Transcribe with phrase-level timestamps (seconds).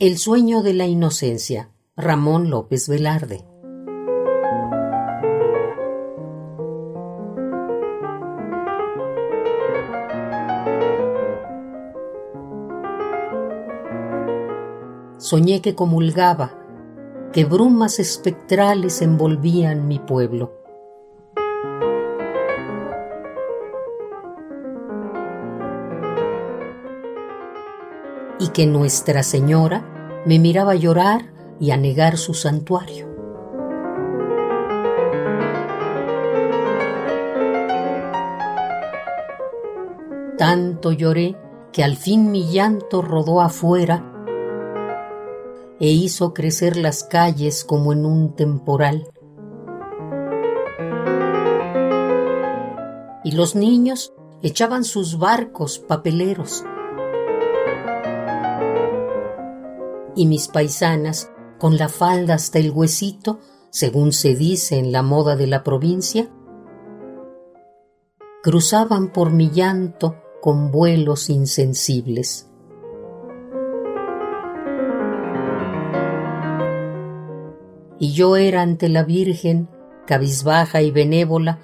[0.00, 1.72] El sueño de la inocencia.
[1.96, 3.44] Ramón López Velarde.
[15.18, 16.52] Soñé que comulgaba,
[17.32, 20.57] que brumas espectrales envolvían mi pueblo.
[28.38, 33.08] Y que Nuestra Señora me miraba llorar y anegar su santuario.
[40.36, 41.36] Tanto lloré
[41.72, 44.04] que al fin mi llanto rodó afuera
[45.80, 49.10] e hizo crecer las calles como en un temporal.
[53.24, 56.64] Y los niños echaban sus barcos papeleros
[60.18, 63.38] y mis paisanas, con la falda hasta el huesito,
[63.70, 66.28] según se dice en la moda de la provincia,
[68.42, 72.50] cruzaban por mi llanto con vuelos insensibles.
[78.00, 79.68] Y yo era ante la Virgen,
[80.04, 81.60] cabizbaja y benévola,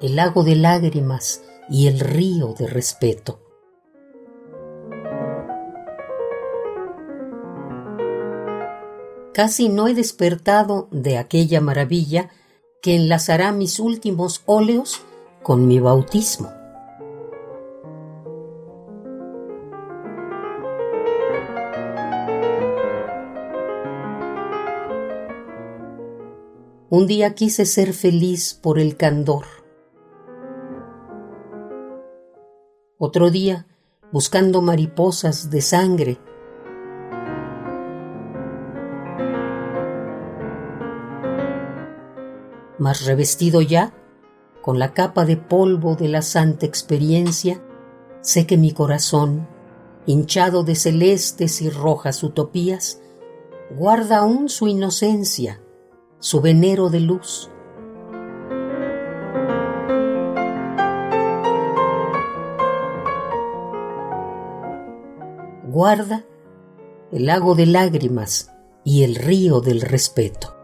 [0.00, 3.38] el lago de lágrimas y el río de respeto.
[9.32, 12.30] Casi no he despertado de aquella maravilla
[12.82, 15.02] que enlazará mis últimos óleos
[15.42, 16.50] con mi bautismo.
[26.90, 29.46] Un día quise ser feliz por el candor.
[32.98, 33.66] Otro día,
[34.12, 36.18] buscando mariposas de sangre,
[42.82, 43.94] mas revestido ya
[44.60, 47.62] con la capa de polvo de la santa experiencia,
[48.22, 49.46] sé que mi corazón,
[50.04, 53.00] hinchado de celestes y rojas utopías,
[53.76, 55.60] guarda aún su inocencia,
[56.18, 57.50] su venero de luz.
[65.68, 66.24] Guarda
[67.12, 68.50] el lago de lágrimas
[68.82, 70.61] y el río del respeto.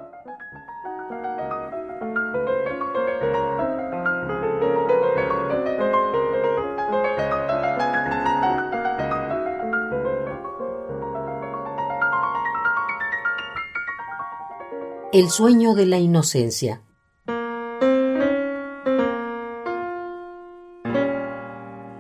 [15.10, 16.82] El sueño de la inocencia.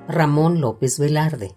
[0.06, 1.54] Ramón López Velarde.